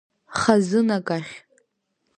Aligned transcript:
Хазынак 0.39 1.07
ахь! 1.17 1.35